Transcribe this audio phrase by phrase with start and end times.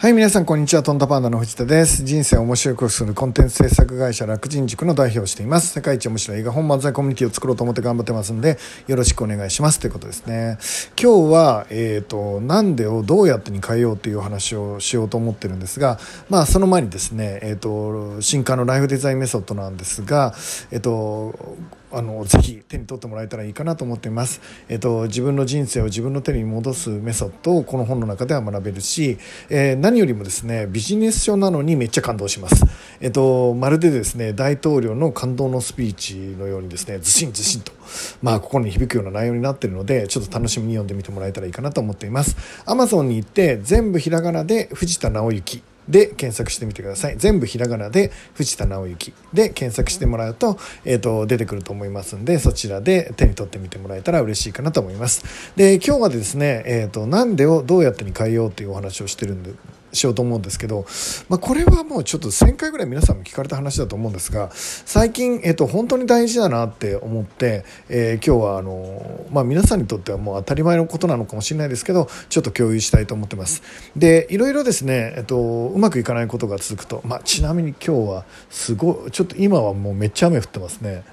[0.00, 0.82] はい、皆さん、こんにちは。
[0.82, 2.06] トンタパンダの藤田です。
[2.06, 5.74] 人生を面白くするコンテンツ制作会社楽人塾の代表をしています。
[5.74, 9.78] 世界一面白い映画本漫才コミュニティを作ろうと思って頑張ってますんで、よろしくお願いします。
[9.78, 10.56] ということですね。
[10.98, 15.98] 今日は、えっ、ー、と、なんでをどうやってに変えようという話をしようと思ってるんですが、
[16.30, 20.32] まあ、その前にですね、えっ、ー、と、新刊のライフデザインメソッドなんですが、
[20.70, 21.58] えっ、ー、と、
[21.92, 29.18] あのぜひ手に取ってもらえたらいいかなと思っています、えっと、自分の人生を自分の手に戻すメソッドをこの本の中では学べるし、
[29.48, 32.64] えー、何よりもですねビジネス書なのにめっちゃ感動します、
[33.00, 37.72] えっと、まるでですね大統領の感動のスピーチのようにですねずしんずしんと、
[38.22, 42.36] まあ、心に響くような内容になっているのでちょっと楽しみに読んでみてもらえたらいいかなと思っています。
[42.66, 47.16] Amazon に行って全部ひらがなで藤田直之で検索してみてください。
[47.16, 55.52] 全部ひらがなで藤田直之で検索してもらうと、えっ、ー、と、出てくると思いますんで、そちらで手に取ってみてもらえたら嬉しいかなと思います。
[55.56, 59.52] で、今日はですね、えっ、ー、と、なんでをどうやってに変えようというお話をしてるんで、
[59.92, 60.86] しようと思うんですけど、
[61.28, 73.62] まあ、これはもうちょっと1000回ぐらい皆さんも聞かれた話だと思うんですが最近、えっと、本当に大事だなって思って、えー、今日はあの、まあ、皆さんにとってはもう当たり前のことなのかもしれないですけどちょっと共有したいと思ってます。
[73.96, 81.04] でいろいろですね、えっと、うまくいかないことが続くと、まあ、ちなみに今日はすごいちょっと今はもうめっちゃ雨降ってますね。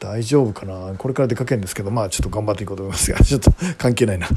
[0.00, 0.94] 大丈夫かな？
[0.96, 4.28] これから出かけるんですけど、まあちょっと頑張っていこうと思いますが、 ちょっと関係ないな。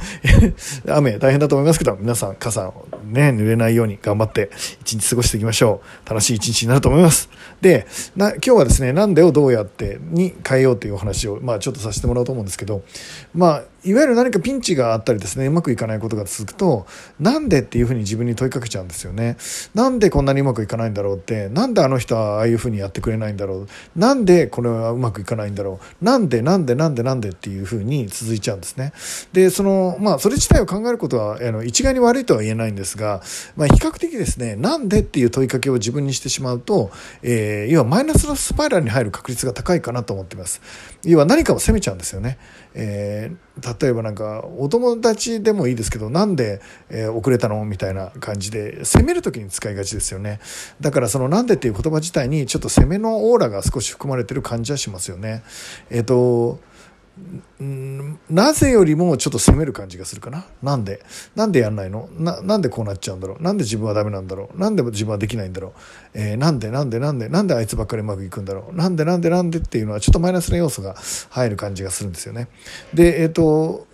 [0.95, 2.71] 雨大変だと思いますけど、皆さん傘
[3.05, 6.09] ね、濡れないように頑張って一日過ごしていきましょう。
[6.09, 7.29] 楽しい一日になると思います。
[7.61, 12.83] で、な今日はですね、なんでをどうやってに変えようというお話を、まあちょっとさせてもらおうと思うんですけど、
[13.33, 16.85] まあいわゆる何かピンチがあったりですね、うまくいかないことが続くと、
[17.19, 19.37] なんでっていうふうに自分に問いかけちゃうんですよね。
[19.73, 23.99] なんでこんなにうまくいかないんだろうって、なんであの人はああいうふうにやってくれないんだろう。
[23.99, 26.05] なんでこれはうまくいかないんだろう。
[26.05, 28.93] なんでなんでなんでなんでっていうふうに続いちゃうんですね。
[29.31, 33.21] で、その、まあ、それ自体を考えることは、あの、一概に悪いとは言えないんですが、
[33.55, 40.61] まあ、比較的ですね、なんでっていう問いかけを自分にしてしまうと、えー、要はマイナスのスパイラルに入る確率が高いかなと思っています。
[41.03, 42.37] 要は何かを責めちゃうんですよね。
[42.75, 47.63] えー、例えばなんかお友達でもいいですけどなんで、えー、遅れたの？
[47.65, 50.39] みたいな感じで責める時に使いがちですよね
[50.81, 55.43] だからその「なんで」っていう言葉自体にちょっと責めのオーラが少し含まれてる感じはしますよね。
[55.89, 56.59] えっ、ー、と
[58.29, 60.45] なぜよりもちょっと責める感じがするかな。
[60.63, 61.03] なんで？
[61.35, 62.09] なんでやんないの？
[62.17, 63.43] ななんでこうなっちゃうんだろう？
[63.43, 64.59] なんで自分はダメなんだろう？
[64.59, 65.71] なんで自分はできないんだろう、
[66.15, 66.71] えー、なんで？
[66.71, 66.97] なんで？
[66.97, 67.29] なんで？
[67.29, 68.75] なんであいつばっかりうまくいくんだろう？
[68.75, 69.05] なんで？
[69.05, 69.29] なんで？
[69.29, 70.95] なんでっていうのはちょっとマイナスな要素が
[71.29, 72.47] 入る感じがするんですよね。
[72.95, 73.87] で、えっ、ー、と、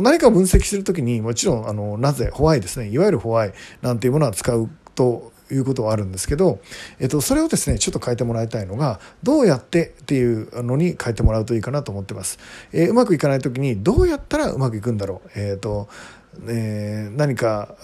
[0.00, 2.30] 何かを分析するときにもちろんあのなぜ？
[2.32, 2.88] ホワイですね。
[2.88, 3.52] いわゆるホワイ
[3.82, 6.60] なんていうものは使うということはあるんですけど、
[6.98, 12.38] えっと、それをですねちょっと変えてもらいたいのがどうやってっていうのに変えてもらうといいかなと思ってます、
[12.72, 15.30] えー、うまくいかない時にどうやったらうまくいくんだろう。
[15.34, 15.88] えっ、と
[16.48, 17.76] えー、何か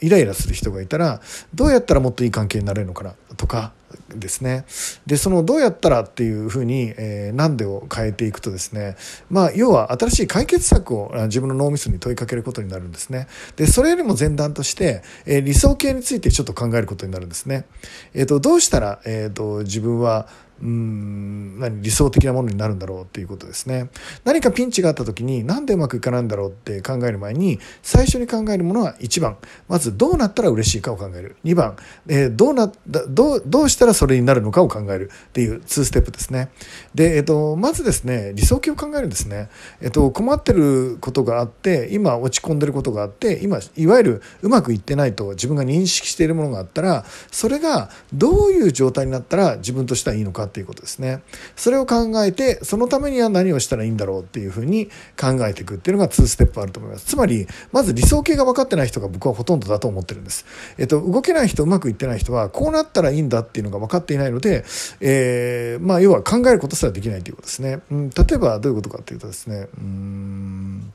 [0.00, 1.20] イライラする人がいたら
[1.54, 3.72] どうやったらもっといい関係になれるのかなとか
[4.14, 4.64] ですね。
[5.06, 8.96] で、そのどうやったらっていうふうに、えー、何でを変えていくとですね、
[9.30, 13.28] まあ、要は新しい解決策を自分の脳みそに問いかけることになるんですね。
[13.56, 17.66] で、それよりも前段として、えー、理想形についてちょっと考えることになるんですね。
[18.14, 20.28] えっ、ー、と、どうしたら、えっ、と、自分は、
[20.62, 23.90] うん何理想的なものになるんだろうっていうことですね。
[24.24, 29.36] 何かピンチがあった時に何でうまくいかないんだろうって考える前に最初に考えるものは1番。
[29.68, 31.36] まずどうなったら嬉しいかを考える。
[31.44, 31.76] 2番、
[32.08, 35.10] えー、どうなどうどうしたらそれになるのかを考える。
[35.28, 36.50] っていう2ステップですね。
[36.94, 39.48] で、えーと、まずですね理想形を考えるんですね、
[39.80, 51.20] えーと、困ってることがあって今落ち込んでることがあって今いわゆるうまくいってないと自分が認識しているものがあったらそれがどういう状態になったら自分としてはいいのかっていうことですね。
[51.56, 54.86] それを考えて、そのためには何をしたらいいんだろうっていうふうに
[55.20, 57.06] 考えていくっていうのが2ステップあると思います。
[57.06, 60.46] つまり、まず理想形が分かってない人が僕はほとんどだと思ってるんです。
[60.78, 64.64] えっと、動けない人、うまくいってない人は、こうなったらいいんだっていうのが分かっていないので、
[65.00, 67.80] えー、まあ、要は考えることすらできないということですね。
[67.90, 70.92] うん、例えばどういうことかっていうとですね、うん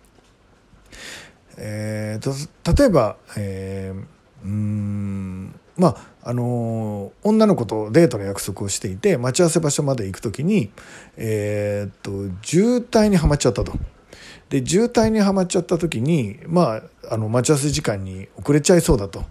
[1.58, 2.34] えーと、
[2.82, 5.90] 例えば、えー、うんま
[6.24, 10.70] ああの女の子とデートの約束をしていて待ち合わせ場所まで行く時に、
[11.18, 13.74] えー、っと渋滞にはまっちゃったと。
[14.50, 19.24] で渋滞にはまっちゃった時に、まあ、あの待ち合わせ時間に遅れちゃいそうだと。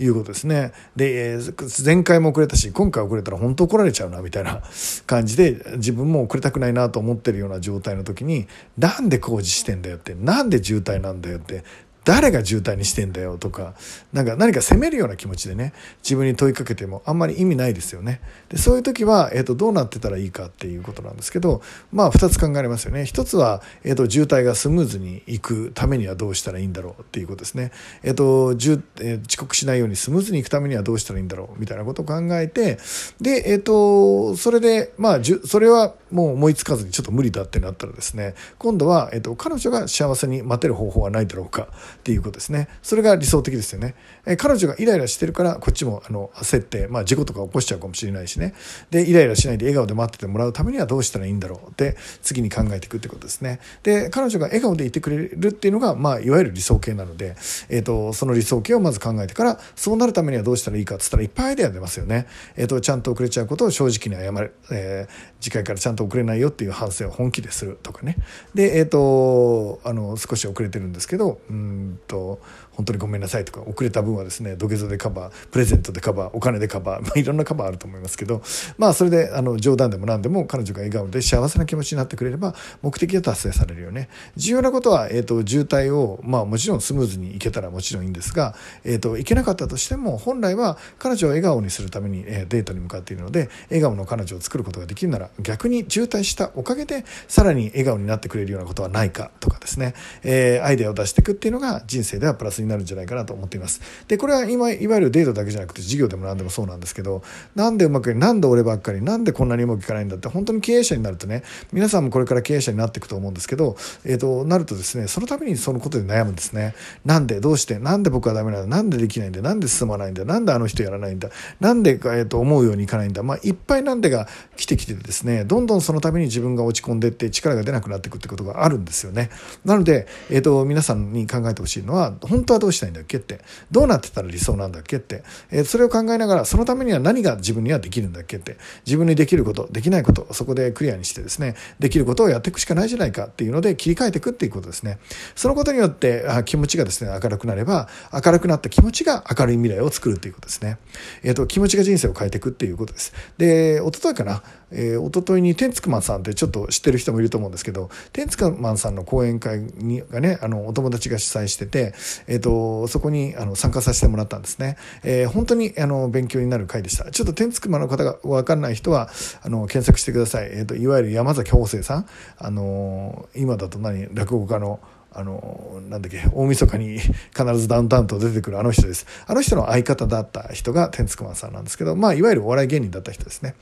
[0.00, 0.72] いうことですね。
[0.96, 1.38] で、え
[1.84, 4.62] 前回も遅れたし、今回遅れたら本当怒られちゃうな、みたいな
[5.06, 8.46] 感じで、自分も遅れたくないなと思ってるような状態の時に、
[8.76, 11.64] なんで工事してんだよって、なんで渋滞なんだよって、
[12.08, 13.74] 誰が渋滞にしてんだよとか
[14.14, 18.22] なんか何か責めるような気持ちでね自分に問いかけてもあんまり意味ないですよね。
[18.48, 21.60] でそういう時は、えーと、どうなってたらいいかっていうことなんですけど
[21.92, 23.02] まあ2つ考えられますよね。
[23.02, 27.72] 1つは、えーと、渋滞がスムーズにいくためにはどうしたらいいんだろうっていうことですね、
[28.02, 28.56] えーと
[29.00, 32.78] え、遅刻しないようにスムーズにいくためにはどうしたらいいんだろうみたいなことを考えて
[33.20, 41.68] で、えー、とそれでまあそれはもう思いつかずにちょっと無理だってなったらですね今度は、えー、と彼女が幸せに待てる方法はないだろうか。
[41.98, 42.68] っていうことですね。
[42.82, 48.54] それが理想的ですよね、え、彼女がイライラしてるからこっちもあの焦って、まあ、事故とか起こしちゃうかもしれないしね。
[48.90, 53.60] でイライラしないで笑顔で待っててもらうためにはどうしたらいいんだろうって次に考えていくってことですね。
[53.82, 57.36] で彼女が笑顔でいてくれるっていうのが、まあ、いわゆる理想形なので、
[57.68, 68.16] えーと、その理想形をまず考えてからそうなるためにはどうしたらいいかっつったらいっぱいアイデア出ますよね、えーと、ちゃんと遅れちゃうことを正直に謝る、えー、次回からちゃんと遅れないよっていう反省を本気でするとかね。
[68.54, 72.40] でえっ、ー、とあの少し遅れてるんですけどうんと
[72.78, 78.40] 本当にごめんなさいとか遅れた分はですね土下座でカバープレゼントでカバーお金でカバー、 まあ、いろんなカバーあると思いますけど
[78.78, 84.08] まあそれであの冗談でも何でも彼女が笑顔で幸せな気持ちになってくれれば目的が達成されるよね。
[84.36, 103.80] 重要なことは、えーと、渋滞を、まあ、もちろんスムーズにいけたらもちろんいいんですが、えーと、いけなかったとしても本来は彼女を笑顔にするために、えー、デートに向かっているので笑顔の彼女を作ることができるなら逆に渋滞したおかげでさらに笑顔になってくれるようなことはないかとかですね、えー、アイデアを出していくっていうのが人生ではプラスになるんじゃないかなと思っています。
[104.08, 107.22] で、これは今、いわゆるデートだけじゃなくて授業でも何でもそうなんですけど、
[107.54, 111.42] なんでうまくなんで俺ばっかり、なんでこんなにうまくいかないんだって、本当に経営者になるとね、
[111.72, 116.74] 皆さんもこれから経営者になっていくと思うんですけど、え、ー、と、なるとですね、そのためにそのことで悩むんですね。
[117.04, 129.30] なんで、どうして、なんで僕はダメなんだ、なんでできないんだ、なんで進まないんだ、なんであの人やらないんだ、なんで、えー、と思うようにいかないんだ、まあ、いっぱいなんでが来てきてですね、ねどんどんそのために自分が落ち込んでって力が出なくなっていくってことがあるんですよね。
[129.64, 138.56] なので、え、ー、と、皆さんに考えてほしいのは、本当はどうしたいんだっけって、どうなってたら理想なんだっけって、えー、それを考えながらそのためには何が自分にはできるんだっけって。
[138.86, 144.98] 自分にできることできないことそこでクリアにしてですねできることをやっていくしかないじゃないかっていうので切り替えていくっていうことですね。
[145.34, 150.78] そのことによってあ気持ちがですね明るくなれば明るくなった気持ちが明るい未来を作るっていうことですね、
[151.22, 153.12] えーと、気持ちが人生を変えていくっていうことです。
[153.36, 161.94] で一昨日かなえー、一昨日に天竺マンさんってちょっと知ってる人もいると思うんですけど天竺マンさんの講演会にがねあのお友達が主催してて、
[162.26, 167.10] えーと、そこにあの参加させてもらったんですね、えー、本当にあの勉強になる回でした。
[167.10, 169.08] ちょっと天竺マンの方が分かんない人は
[169.42, 172.06] あの検索してください、えーと、いわゆる山崎邦生さん。
[172.38, 174.80] あの今だと何落語家の
[175.12, 179.06] あの、なんだっけ、大晦日に必ずダウンタウンと出てくるあの人です。
[179.26, 183.54] あの人の相方だった人が天竺マンさんなんですけど、まあ、いわゆるお笑い芸人だった人ですね。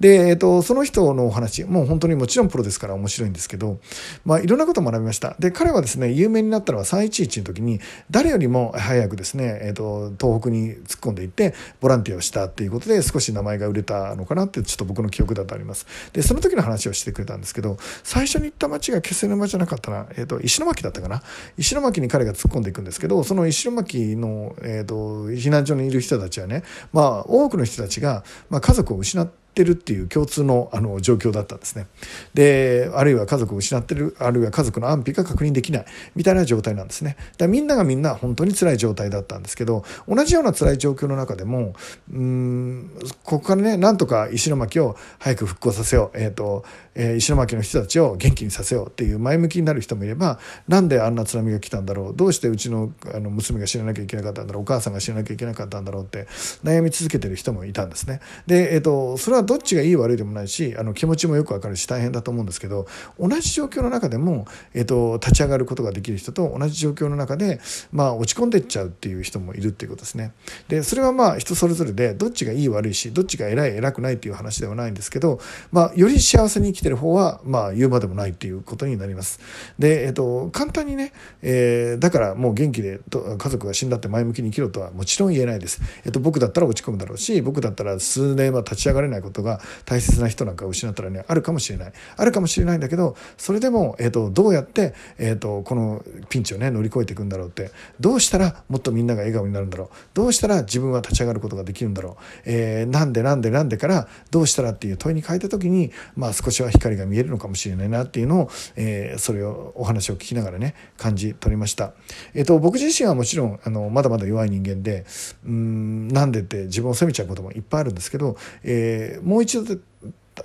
[0.00, 3.78] で、えっ、と、その人のお話、もう本当にもちろんプロですから面白いんですけど、
[4.24, 5.36] まあ、いろんなことを学びました。
[5.38, 7.80] で、彼はですね、有名になったのは311の時に、
[8.10, 15.86] 誰よりも早くですね、えっ、と、東北に突っ込んでいって、ボランティアをしたっていうことで、少し名前が売れたのかなって、ちょっと僕の記憶だとあります。
[16.12, 21.22] で、その時の話をしてくれたんですけど、最初に行った町が気仙沼じゃなかったな、えっ、と、石巻だったったかな
[21.56, 26.62] 石巻に彼が突っ込んでいくんですけどその石巻の、えーと、避難所にいる人たちはね、
[26.92, 31.88] まあ、多くの人たちが、まあ、家族を失ってってるっていう共通のあの状況だったんですね。
[32.32, 37.16] で、あるいは家族を失ってる、あるいは家族の安否が確認できないみたいな状態なんですね。
[37.18, 41.74] だからみんながみんな本当に辛い状態だったんですけど、同じような辛い状況の中でも、
[42.12, 42.90] うん、
[43.24, 46.18] ここからね、なんとか石巻を早く復興させよう。
[46.18, 46.64] えっ、ー、と、
[46.98, 52.16] えー、石巻の人たちを元気にさせようっていう前向きになる人もいれば、なんであんな津波が来たんだろう？
[52.16, 54.62] どうしてうちのあの娘が死ななきゃいけなかったんだろう？
[54.64, 56.26] お母さんが死ななきゃいけなかったんだろうって
[56.62, 58.20] 悩み続けてる人もいたんですね。
[58.46, 62.86] で、えっ、ー、と、それはどっちがいい悪いでもないしあの気持ちもよくわかるし大変だと思うんですけど
[63.18, 67.60] 同じ状況の中でも、えーと、立ち上がることができる人と同じ状況の中で、
[67.92, 70.32] まあ、落ち込んでっちゃうっていう人もいるっていうことですね。
[70.68, 75.40] でそれはまあ人それぞれでどっちがいい悪いしどっちが偉い偉くないっていう話ではないんですけど、
[75.72, 79.40] まあ、より幸せに生きててる方は、まあ、言うまでもないっていうことになります。
[79.78, 85.80] で、えーと、簡単にね、えー、だからもう元気で家族が死んだって前向きに生きろとはもちろん言えないです。
[86.04, 111.92] えーと僕だったら落ち込むだろうし僕だったら数年は立ち上がれないことが大切な人なんかを失ったらねあるかもしれないあるかもしれないんだけどそれでも、えーと、どうやって、えーと、このピンチをね乗り越えていくんだろうってどうしたらもっとみんなが笑顔になるんだろうどうしたら自分は立ち上がることができるんだろう、えー、なんでなんでなんでからどうしたらっていう問いに変えた時に、まあ、少しは光が見えるのかもしれないなっていうのを、えー、それをお話を聞きながらね感じ取りました。
[112.34, 115.04] えーと、僕自身はもちろんあのまだまだ弱い人間で
[115.44, 119.78] うんなんでって自分を責めちゃうこともいっぱいあるんですけど、えー、もう一度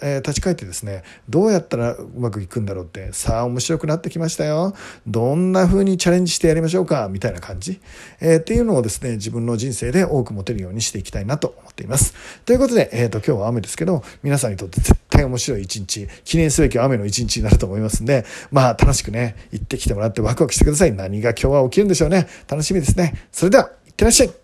[0.01, 4.73] えー、立ち返ってですね、どうやったらうまくいくんだろうって、さあ面白くなってきましたよ。
[5.07, 7.79] どんな風にチャレンジしてやりましょうかみたいな感じ、
[8.19, 12.13] えー、っていうのをですね、自分の人生で多く持てるようにしていきたいなと思っています。
[12.45, 20.91] ということで、えっ、ー、と、今日は雨ですけど、皆さんにとって絶対面白い一日、記念すべき雨の一日になると思いますんで、まあ楽しくね、行ってきてもらってワクワクしてください。
[20.93, 22.27] 何が今日は起きるんでしょうね。
[22.47, 23.27] 楽しみですね。
[23.31, 24.42] それでは、いってらっしゃい